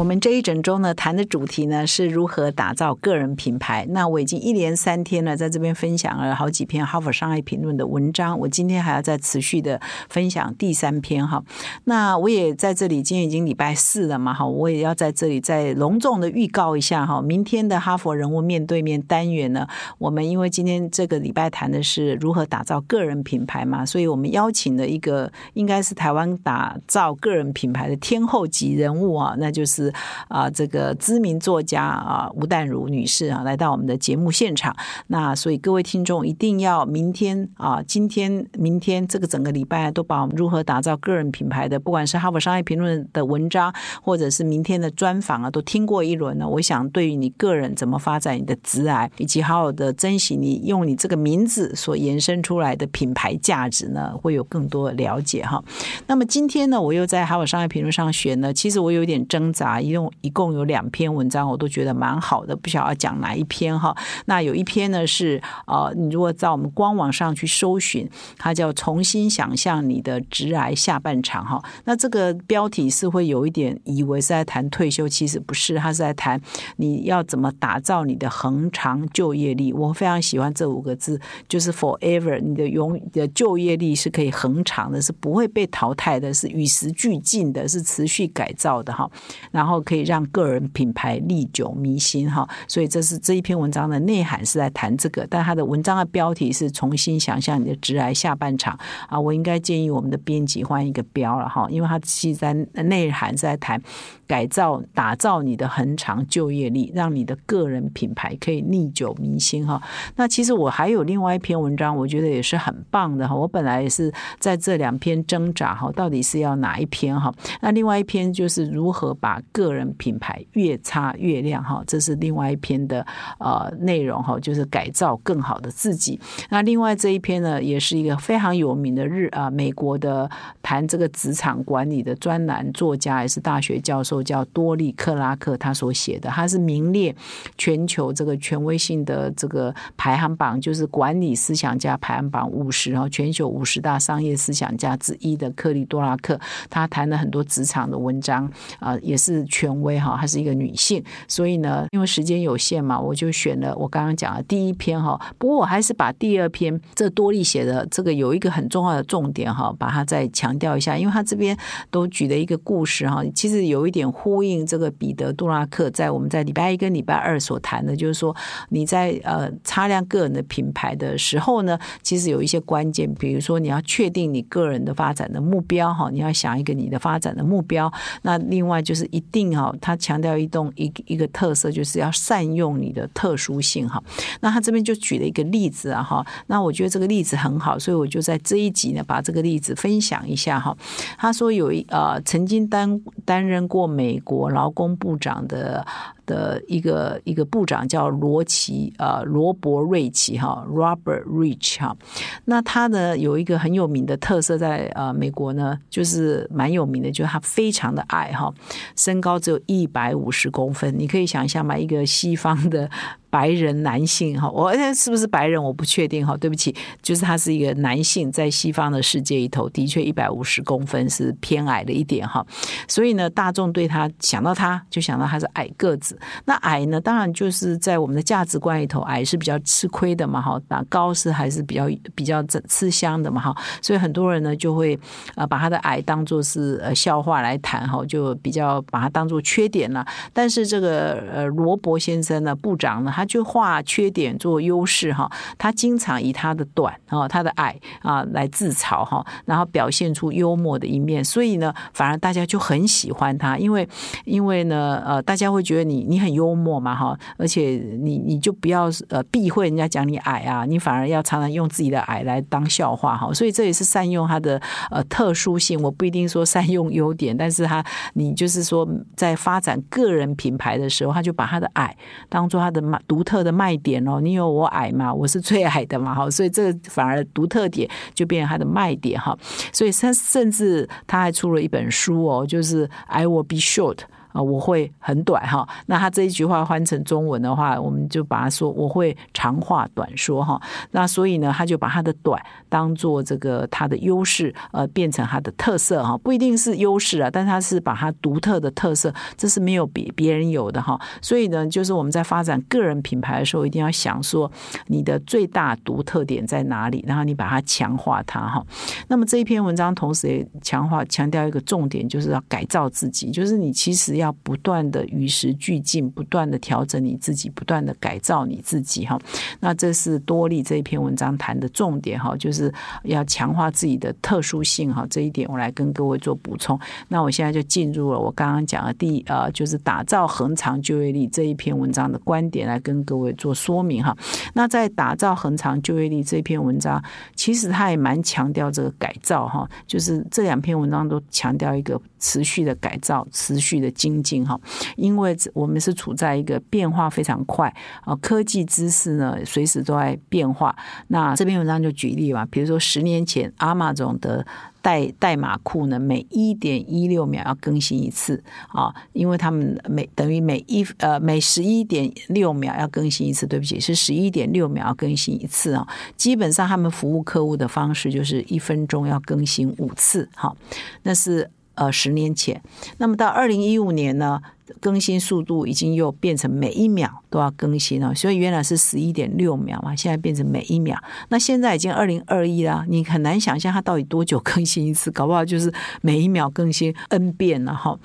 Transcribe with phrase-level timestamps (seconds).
[0.00, 3.84] 我们这一整周呢，谈的主题呢是如何打造个人品牌。
[3.90, 8.38] 那我已经一连三天呢，在这边分享了好几篇《哈佛商业评论》的文章。
[8.38, 9.78] 我今天还要再持续的
[10.08, 11.44] 分享第三篇哈。
[11.84, 29.89] 那我也在这里，今天已经礼拜四了嘛，哈，我也要在这里再隆重的预告一下哈，明天的哈佛人物面对面单元呢，我们因为今天这个礼拜谈的是如何打造个人品牌嘛，所以我们邀请了一个应该是台湾打造个人品牌的天后级人物啊，那就是。
[30.28, 34.74] 啊，这个知名作家啊，吴淡如女士啊，来到我们的节目现场。
[35.08, 46.48] 那所以各位听众一定要明天啊，今天、明天这个整个礼拜都把我们如何打造个人品牌的，不管是哈佛商业评论的文章，或者是明天的专访啊，都听过一轮了。
[46.48, 55.62] 我想对于你个人怎么发展你的职癌，以及好好的珍惜你用你这个名字所延伸出来的品牌价值呢，会有更多了解哈。
[56.06, 59.69] 那么今天呢，我又在哈佛商业评论上选呢，其实我有点挣扎。
[59.70, 63.96] 啊一共一共有两篇文章，我都觉得蛮好的，不晓得讲哪一篇哈。
[64.26, 71.62] 那有一篇呢是呃，你如果在我们官网上去搜寻，它叫“重新想象你的直癌下半场”哈。
[71.84, 76.40] 那这个标题是会有一点以为是在谈退休，其实不是，它是在谈
[76.76, 79.72] 你要怎么打造你的恒长就业力。
[79.72, 89.10] 我非常喜欢这五个字，就是 “forever”，你的永的就业力是可以恒长的，是不会被淘汰的，是与时俱进的，是持续改造的哈。
[89.52, 89.59] 那。
[89.60, 98.74] 然后可以让个人品牌历久弥新哈，所以这是这一篇文章的内涵是在谈这个，但它的文章的标题是重新想象你的直癌下半场
[99.06, 103.78] 啊，我应该建议我们的编辑换一个标了哈，因为它其实在内涵是在谈
[104.26, 109.82] 改造、打造你的恒长就业力，让你的个人品牌可以历久弥新哈。
[110.16, 113.34] 那其实我还有另外一篇文章，我觉得也是很棒的哈。
[113.34, 117.30] 我本来也是在这两篇挣扎哈，到底是要哪一篇哈？
[117.60, 123.04] 那另外一篇就是如何把个人品牌越擦越亮哈，这是另外一篇的
[123.38, 126.18] 呃内容哈，就是改造更好的自己。
[126.50, 130.30] 那另外这一篇呢，也是一个非常有名的日啊美国的
[130.62, 137.14] 谈这个职场管理的专栏作家，也是大学教授，叫多利克拉克，他所写的，他是名列
[137.58, 149.39] 全球这个权威性的这个排行榜，就是管理思想家排行榜五十，然后全球五十大商业思想家之一的克利多拉克，他谈了很多职场的文章啊，也是。
[149.46, 155.20] 权威哈，她是一个女性，所以呢，因为时间有限嘛，我就选了我刚刚讲的第一篇哈。
[155.38, 161.56] 不过我还是把第二篇这多利写的这个有一个很重要的重点哈，把它再强调一下，因为他这边
[161.90, 168.34] 都举了一个故事哈，其实有一点呼应这个彼得·杜拉克在我们在礼拜一跟礼拜二所谈的，就是说
[168.68, 179.56] 你在呃擦亮个人的品牌的时候呢，其实有一些关键，比如说你要确定你个人的发展的目标哈，你要想一个你的发展的目标，那另外就是一定。
[179.56, 184.02] 哈，他强调一动一一个特色，就是要善用你的特殊性哈。
[184.40, 186.24] 那他这边就举了一个例子啊哈。
[186.46, 190.76] 那我觉得这个例子很好，所以我就在这一集呢把这个例子分享一下哈。
[191.18, 195.86] 他说有一呃曾经担担任过美国劳工部长的。
[196.30, 201.96] 的一个一个部长叫罗奇呃罗伯瑞奇哈 Robert Rich 哈，
[202.44, 208.54] 那他呢有一个很有名的特色在呃美国呢就是蛮有名的，就是他非常的矮哈，
[208.94, 212.88] 身高只有一百五十公分，你可以想象嘛，一个西方的。
[213.30, 222.44] 白人男性哈，我是不是白人我不确定哈，对不起，就是他是一个男性，在西方的世界里头，的确一百五十公分是偏矮的一点哈，
[222.88, 226.18] 所以呢，大众对他想到他就想到他是矮个子。
[226.44, 234.98] 那矮呢，当然就是在我们的价值观里头，矮是比较吃亏的嘛哈，那高是还是比较比较吃香的嘛哈，所以很多人呢就会
[235.36, 240.04] 呃把他的矮当做是呃笑话来谈哈，就比较把它当做缺点了。
[240.32, 243.19] 但是这个呃罗伯先生呢，部长呢。
[243.20, 253.86] 他就化缺点做优势哈，他经常以他的短啊、他的矮啊来自嘲哈，然后表现出幽默的一面，所以呢，反而大家就很喜欢他，因为
[254.24, 264.58] 因为呢，呃，大家会觉得你你很幽默嘛哈，而且你你就不要呃避讳人家讲你矮啊，你反而要常常用自己的矮来当笑话哈，所以这也是善用他的
[264.90, 267.84] 呃特殊性，我不一定说善用优点，但是他
[268.14, 271.94] 你就是说在发展个人品牌的时候，他就把他的矮
[272.28, 274.20] 当做他的独特的卖点哦。
[274.20, 279.36] 你有我矮嘛，我是最矮的嘛，哈，所以这个反而独特点就变成它的卖点哈。
[279.72, 283.98] 所以他甚至他还出了一本书哦，就是 I will be short。
[284.32, 285.68] 啊，我会很短哈。
[285.86, 290.60] 那他这一句话换成中文的话，我们就把它说我会长话短说哈。
[290.92, 296.16] 那所以呢，他就把他的短当做这个他的优势，呃，变成他的特色哈。
[296.18, 301.00] 不一定是优势啊，但他是把他独特的特色，这是没有比别人有的哈。
[301.20, 304.50] 所以呢，就是我们在发展个人品牌的时候，一定要想说
[304.86, 308.64] 你的最大独特点在哪里，然后你把它强化它哈。
[309.08, 314.19] 那么这一篇文章同时也强化强调一个重点，就是要改造自己，就是你其实。
[314.20, 319.18] 要不断的与时俱进，不断的调整你自己，不断的改造你自己哈。
[319.58, 322.72] 那这是多利这一篇文章谈的重点哈，就是
[323.02, 325.06] 要强化自己的特殊性哈。
[325.10, 326.78] 这一点我来跟各位做补充。
[327.08, 334.14] 那我现在就进入了我刚刚讲的第呃，就是打造恒长就业力这一篇文章的观点来跟各位做说明哈。
[334.52, 337.02] 那在打造恒长就业力这篇文章，
[337.34, 344.09] 其实他也蛮强调这个改造哈，就是这两篇文章都强调一个持续的改造，持续的进。
[344.22, 344.58] 精哈，
[344.96, 347.72] 因为我们是处在一个变化非常快
[348.02, 350.74] 啊，科技知识呢随时都在变化。
[351.08, 354.44] 那这篇文章就举例吧，比如说十年前阿玛总的
[354.82, 365.86] 代代码库呢，每一点一六秒要更新一次啊，因为他们每等于每一呃每十一点六秒要更新一次，对不起，是十一点六秒要更新一次啊。
[366.16, 370.56] 基本上他们服务客户的方式就是一分钟要更新五次，哈，
[371.02, 371.50] 那是。
[371.80, 372.62] 呃，十年前，
[372.98, 374.42] 那么到二零一五年呢，
[374.80, 380.98] 更新速度已经又变成每一秒都要更新了，所以原来是十一点六秒嘛，现在变成每一秒。
[381.28, 385.72] 那现在已经二零二一了，你很难想象它到底多久更新一次，搞不好就是
[386.02, 387.98] 每一秒更新 n 遍了哈。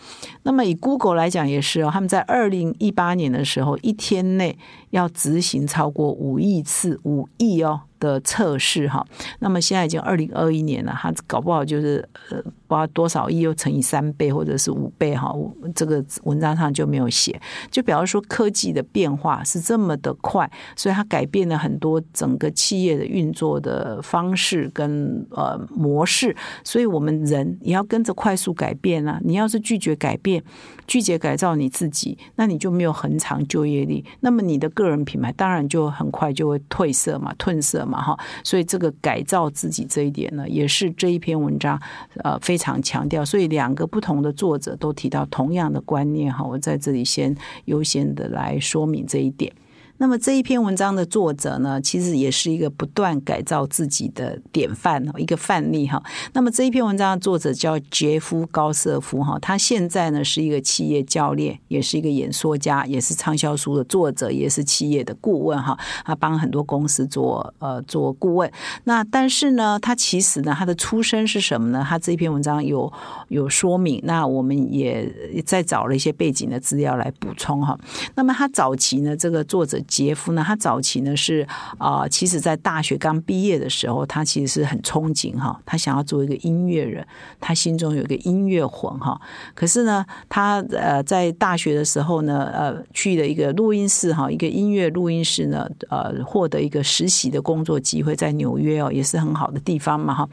[0.43, 4.57] 那么以 Google 来讲也是哦，他们在二零一八年的时候，一天内
[4.89, 7.81] 要执行超过五亿次，五亿哦。
[7.97, 9.03] 的测试哈，
[9.39, 15.33] 那么现在已经二零二一年了，它搞不好就是呃，不知道多少亿又乘以三倍或者是五倍哈，
[15.73, 30.43] 这个文章上就没有写，就比方说科技的变化是这么的快，所以它改变了很多整个企业的运作的方式跟呃模式，所以我们人也要跟着快速改变啊，你要是拒绝改变，
[30.87, 37.75] 拒绝改造你自己，那你就没有很长就业力，那么你的个人品牌当然就很快就会褪色嘛，褪色。
[37.85, 41.79] 嘛哈，所以这个改造自己这一点呢，也是这一篇文章
[42.23, 43.23] 呃非常强调。
[43.23, 49.51] 所以两个不同的作者都提到同样的观念哈，我在这里先优先的来说明这一点。
[49.97, 56.03] 那么这一篇文章的作者呢，其实也是一个不断改造自己的典范一个范例哈。
[56.33, 65.77] 那么这一篇文章的作者叫杰夫高瑟夫哈，他现在呢是一个企业教练，也是一个演说家，也是畅销书的作者，也是企业的顾问哈。
[66.03, 68.51] 他帮很多公司做呃做顾问。
[68.83, 71.85] 那但是呢，他其实呢，他的出身是什么呢？
[71.87, 72.91] 他这一篇文章有
[73.29, 74.01] 有说明。
[74.03, 75.09] 那我们也
[75.45, 77.79] 再找了一些背景的资料来补充哈。
[78.15, 79.81] 那么他早期呢，这个作者。
[79.87, 80.43] 杰夫呢？
[80.45, 81.47] 他早期呢是
[81.77, 87.05] 啊，其实，在大学刚毕业的时候，他其实是很憧憬哈，他想要做一个音乐人，
[87.39, 89.19] 他心中有一个音乐魂哈。
[89.53, 100.27] 可是呢，他呃，在大学的时候呢，呃，去了一个录音室哈，一个音乐录音室呢，呃，获得一个实习的工作机会，在纽约哦，也是很好的地方嘛哈。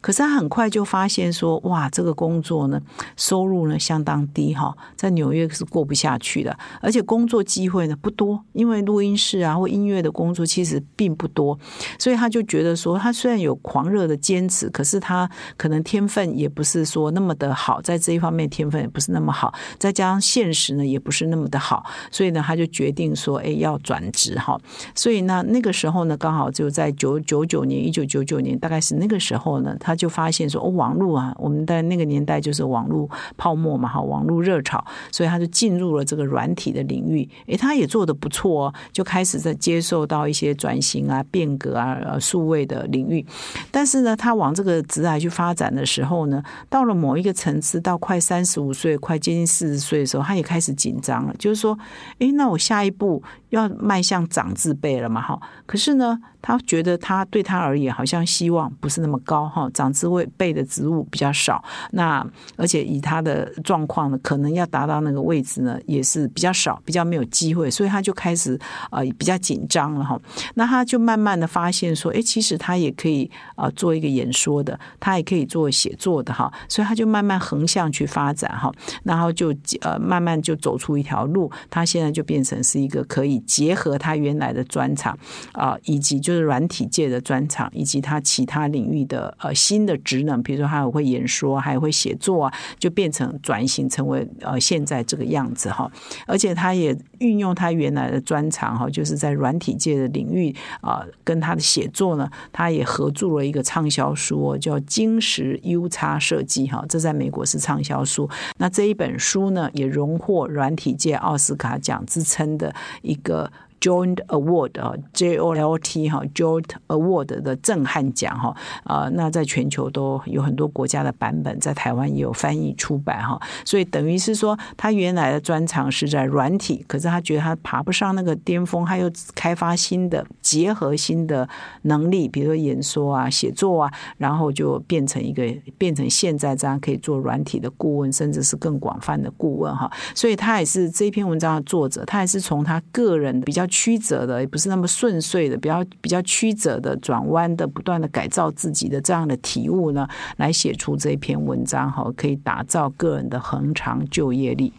[0.00, 2.80] 可是他很快就发现说，哇，这个工作呢，
[3.16, 11.56] 收入呢相当低哈，在纽约是过不下去的，而且工作机会呢不多，因为录录音室啊，或音乐的工作其实并不多，
[12.00, 24.60] 所以他就觉得说，他虽然有狂热的坚持，可是他可能天分也不是说那么的好，在这一方面天分也不是那么好，再加上现实呢也不是那么的好，所以呢，他就决定说，哎，要转职哈。
[24.96, 38.74] 所以呢，那个时候呢，刚好就在九九九年，一九九九年，大概是那个时候呢，他就发现说，哦，网络啊，我们在那个年代就是网络泡沫嘛，哈，网络热潮，所以他就进入了这个软体的领域，哎，他也做的不错哦。
[38.92, 43.24] 就开始在接受到一些转型啊、变革啊、数位的领域，
[43.70, 51.78] 但是呢，他往这个职来去发展的时候呢，到了某一个层次，到快三十五岁、快接近四十岁的时候，他也开始紧张了，就是说，
[52.18, 55.20] 哎，那我下一步要迈向长字辈了嘛？
[55.20, 56.18] 哈，可是呢。
[56.40, 62.24] 他觉得他对他而言好像希望不是那么高哈，长字位背的职务比较少，那
[62.56, 68.56] 而且以他的状况呢，可能要达到那个位置呢也是比较少，比较没有机会，所以他就开始
[68.90, 70.20] 呃比较紧张了哈。
[70.54, 76.52] 那他就慢慢的发现说，哎，其实他也可以啊做一个演说的，他也可以做写作的哈。
[76.68, 81.50] 所以他就慢慢横向去发展哈，然后就呃慢慢就走出一条路。
[81.70, 85.16] 他现在就变成是一个可以结合他原来的专长
[85.52, 95.90] 啊，以及就是软体界的专长，以及他其他领域的呃新的职能，比如说他也会演说，还会写作啊，就变成转型成为呃现在这个样子哈。
[96.26, 108.28] 而且他也运用他原来的专长哈，就是在软体界的领域啊，跟他的写作呢，他也合著了一个畅销书，叫《金石 U 叉设计》哈，这在美国是畅销书。
[108.56, 113.50] 那这一本书呢，也荣获软体界奥斯卡奖之称的一个。
[113.80, 131.48] Joint Award 啊，J O L T 哈，Joint Award 的震撼奖哈啊，那在全球都有很多国家的版本，在台湾也有翻译出版哈，所以等于是说，他原来的专长是在软体，可是他觉得他爬不上那个巅峰，他又开发新的结合新的
[131.82, 135.46] 能力，比如说演说啊、写作啊，然后就变成一个
[135.78, 143.67] 变成现在这样可以做软体的顾问，甚至是更广泛的顾问哈，所以他也是这篇文章的作者，他也是从他个人比较。
[143.68, 150.08] 曲折的，也不是那么顺遂的，比较比较曲折的转弯的，不断的改造自己的这样的体悟呢，
[150.38, 154.72] 来写出这篇文章哈，可以打造个人的恒长就业力。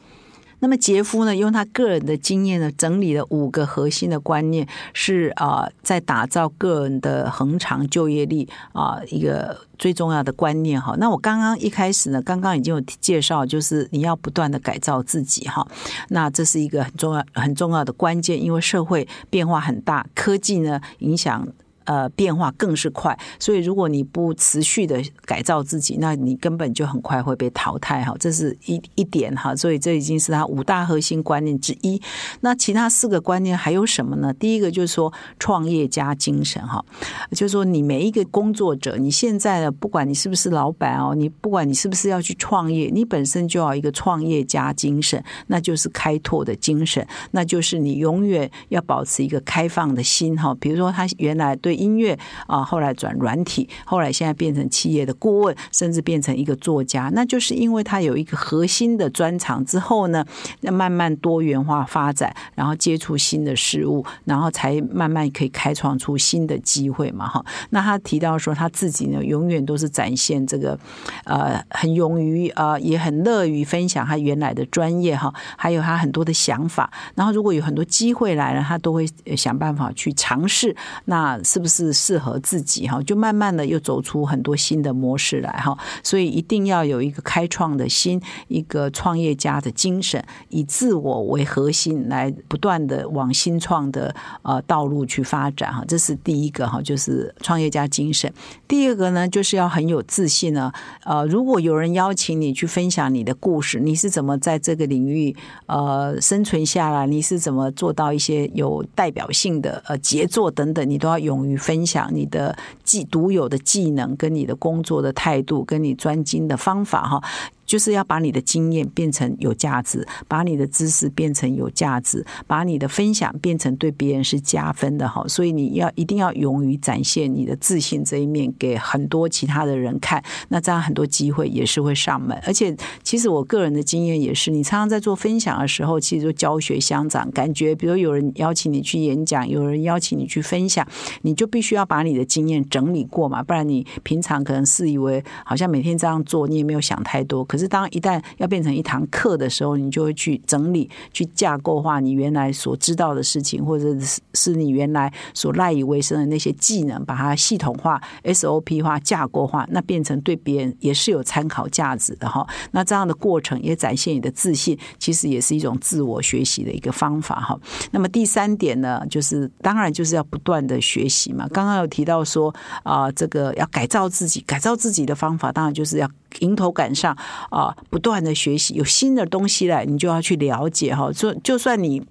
[0.59, 10.95] 那么杰夫呢，用他个人的经验呢，整理了五个核心的观念，是啊，在打造个人的恒长就业力啊，一个最重要的观念哈。
[10.97, 15.65] 那我刚刚一开始呢，刚刚已经有介绍，就是你要不断的改造自己哈。
[16.09, 21.47] 那这是一个很重要很重要的关键，因为社会变化很大，科技呢影响。
[21.89, 28.13] 呃，变化更是快，所以如果你不持续的改造自己，那你根本就很快会被淘汰哈。
[28.19, 31.99] 这是一一点哈，所以这已经是他五大核心观念之一。
[32.41, 34.31] 那其他四个观念还有什么呢？
[34.33, 36.85] 第一个就是说创业家精神哈，
[37.31, 50.55] 就是说你每一个工作者，你现在的不管你是不是老板哦，你不管你是不是要去创业，你本身就要一个创业家精神，那就是开拓的精神，那就是你永远要保持一个开放的心哈。
[50.59, 51.78] 比如说他原来对。
[51.79, 60.25] 音乐啊，后来转软体，后来现在变成企业的顾问，甚至变成一个作家，那就是因为他有一个核心的专长之后呢，
[60.61, 67.43] 要慢慢多元化发展，然后接触新的事物，然后才慢慢可以开创出新的机会嘛，哈。
[67.69, 70.77] 那他提到说，他自己呢，永远都是展现这个
[71.23, 76.91] 呃，很勇于啊，也很乐于分享他原来的专业哈，还有他很多的想法。
[77.15, 79.07] 然后如果有很多机会来了，他都会
[79.37, 80.75] 想办法去尝试。
[81.05, 81.99] 那是是不是？
[82.09, 98.33] 适合自己哈，就慢慢的又走出很多新的模式来哈，所以一定要有一个开创的心，一个创业家的精神，以自我为核心来不断的往新创的呃道路去发展哈，这是第一个哈，就是创业家精神。
[98.67, 100.71] 第二个呢，就是要很有自信呢。
[101.03, 105.35] 呃，如果有人邀请你去分享你的故事，你是怎么在这个领域
[105.67, 107.05] 呃生存下来？
[107.05, 110.89] 你是怎么做到一些有代表性的呃杰作等等？
[110.89, 111.48] 你都要勇于。
[111.57, 117.23] 分享你的技独有的技能，跟你的工作的态度，跟你专精的方法，哈。
[117.69, 125.23] 就是要把你的经验变成有价值，把你的知识变成有价值，把你的分享变成对别人是加分的哈。
[125.27, 132.35] 所以你要一定要勇于展现你的自信这一面给很多其他的人看，那这样很多机会也是会上门。
[132.43, 140.83] 而且其实我个人的经验也是，你常常在做分享的时候，其实就教学相长，感觉比如有人邀请你去演讲，有人邀请你去分享，
[141.21, 162.47] 你就必须要把你的经验整理过嘛，不然你平常可能是以为好像每天这样做，你也没有想太多，可是当一旦要变成一堂课的时候，你就会去整理、去架构化你原来所知道的事情，或者是是你原来所赖以为生的那些技能，把它系统化、SOP 化、架构化，那变成对别人也是有参考价值的哈。
[162.71, 167.59] 那这样的过程也展现你的自信，其实也是一种自我学习的一个方法哈。
[167.91, 171.47] 那么第三点呢，就是当然就是要不断的学习嘛。
[171.49, 176.09] 刚刚有提到说啊，这个要改造自己，改造自己的方法，当然就是要。
[176.39, 177.15] 迎头赶上
[177.49, 181.11] 啊，不断的学习，有新的东西来，你就要去了解哈。
[181.11, 182.01] 就就算你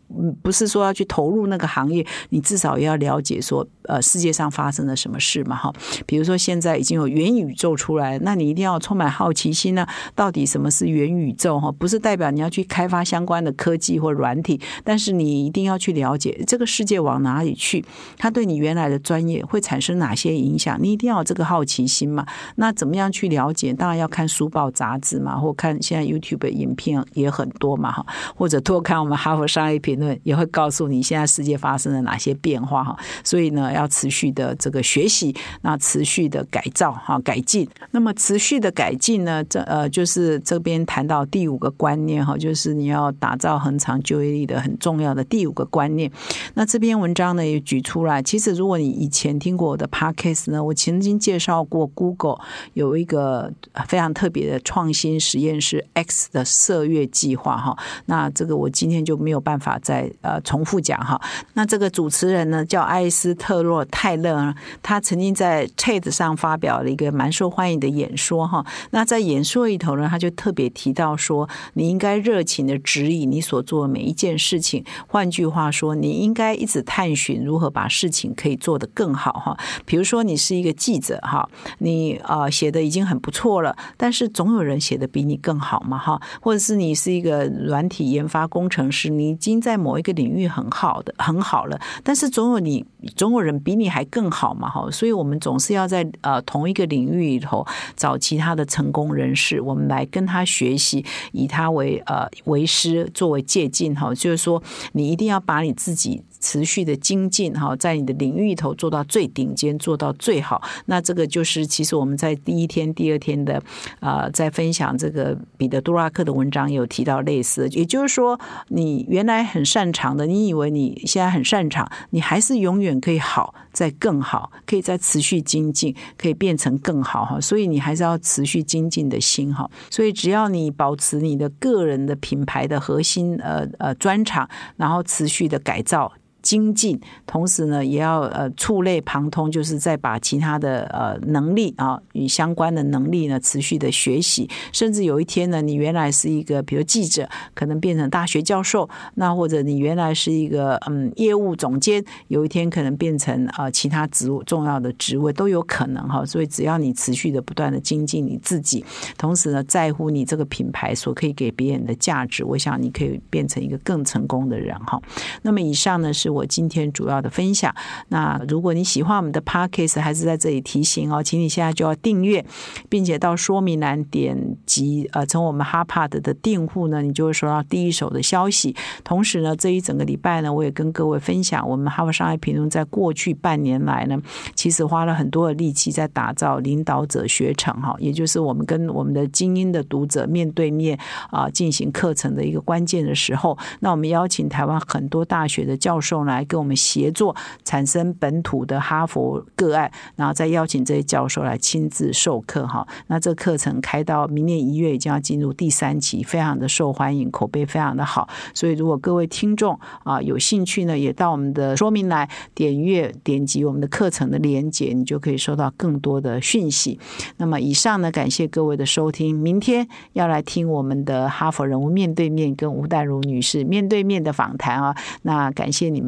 [0.42, 5.72] 不是说要去投入那个行业，你至少也要了解说呃世界上发生了什么事嘛哈。
[6.06, 9.86] 比如说现在已经有元宇宙出来，那你一定要充满好奇心呢。
[10.14, 11.70] 到底什么是元宇宙哈？
[11.70, 17.84] 不是代表你要去开发相关的科技或软体，但是你一定要去了解这个世界往哪里去，
[18.16, 20.76] 它对你原来的专业会产生哪些影响？
[20.80, 22.26] 你一定要有这个好奇心嘛。
[22.56, 23.72] 那怎么样去了解？
[23.72, 32.98] 当然要看书报杂志嘛，或看现在 YouTube 的影片也很多嘛哈，或者多看我们哈佛商业评论，也会告诉你现在世界发生了哪些变化哈。
[33.22, 37.68] 所以呢，要持续的这个学习，那持续的改造哈改进。
[37.90, 46.10] 那么持续的改进呢，这呃就是这边谈到第五个观念哈，就是你要打造恒长就业力的很重要的第五个观念。
[46.54, 52.38] 那这篇文章呢也举出来，其实如果你以前听过我的 Podcast 呢，我曾经介绍过 Google
[52.74, 53.52] 有一个
[53.98, 57.76] 常特别的创新实验室 X 的射月计划哈。
[58.06, 61.20] 那这个我今天就没有办法再呃重复讲哈。
[61.54, 68.64] 那这个主持人呢叫艾斯特洛泰勒，他曾经在 TED 上发表了一个蛮受欢迎的演说哈。
[68.90, 74.84] 那在演说里头呢，他就特别提到说，你应该热情的指引你所做的每一件事情。
[75.06, 79.56] 换句话说，你应该一直探寻如何把事情可以做得更好哈。
[79.84, 86.20] 比如说，你是一个记者哈，你啊写的已经很不错了，但是总有人写的比你更好嘛哈。
[86.40, 92.84] 或者是你是一个软体研发工程师，你已经在某一个领域很好的很好了，但是总有你
[93.16, 94.90] 总有人比你还更好嘛哈。
[94.90, 104.14] 所以我们总是要在呃同一个领域里头找其他的成功人士，我们来跟他学习，以他为呃为师，作为借鉴哈。
[104.14, 104.62] 就是说，
[104.92, 106.22] 你一定要把你自己。
[106.40, 110.62] 持续的精进哈，在你的领域里头做到最顶尖，做到最好。
[110.86, 113.60] 那这个就是其实我们在第一天、第二天的
[113.98, 117.68] 啊，在分享这个彼得·杜拉克的文章有提到类似。
[117.70, 118.38] 也就是说，
[118.68, 127.40] 你原来很擅长的，你以为你现在很擅长，你还是永远可以好，再更好，可以再持续精进，可以变成更好哈。
[127.40, 129.68] 所以你还是要持续精进的心哈。
[129.90, 136.12] 所以只要你保持你的个人的品牌的核心呃呃专长，然后持续的改造。
[136.48, 156.24] 精进，同时呢，也要呃触类旁通，就是再把其他的呃能力啊与相关的能力呢持续的学习，甚至有一天呢，你原来是一个比如记者，可能变成大学教授，那或者你原来是一个嗯业务总监，有一天可能变成啊其他职务重要的职位都有可能哈。
[156.24, 158.82] 所以只要你持续的不断的精进你自己，
[159.18, 164.98] 同时呢在乎你这个品牌所可以给别人的价值，我想你可以变成一个更成功的人哈。
[165.42, 166.32] 那么以上呢是。
[166.37, 167.74] 我我今天主要的分享。
[168.08, 172.44] 那如果你喜欢我们的 podcast，还是在这里提醒哦，请你现在就要订阅，
[172.88, 178.76] 并且到说明栏点击呃，从我们 Harpad 的订户呢，你就会收到第一手的消息。
[179.02, 184.16] 同时呢，这一整个礼拜呢，我也跟各位分享，我们哈佛商业评论在过去半年来呢，
[184.54, 190.98] 其实花了很多的力气在打造领导者学程哈，也就是我们跟我们的精英的读者面对面
[191.30, 193.58] 啊进行课程的一个关键的时候。
[193.80, 196.17] 那我们邀请台湾很多大学的教授。
[196.24, 202.86] 来跟我们协作产生本土的哈佛个案，然后再邀请这些教授来亲自授课哈。
[203.06, 208.28] 那这课程开到明年一月，已经要进入第三期，非常的受欢迎，口碑非常的好。
[208.54, 216.98] 所以如果各位听众啊有兴趣呢，也到我们的说明来点阅点击我们的课程的连接，你就可以收到更多的讯息。
[217.36, 219.38] 那么以上呢，感谢各位的收听。
[219.38, 224.96] 明天要来听我们的哈佛人物面对面跟吴淡如女士面对面的访谈啊。
[225.22, 226.07] 那感谢你们